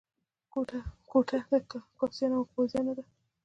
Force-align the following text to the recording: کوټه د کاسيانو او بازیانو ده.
کوټه 1.09 1.39
د 1.49 1.79
کاسيانو 1.99 2.35
او 2.39 2.43
بازیانو 2.53 2.93
ده. 2.97 3.03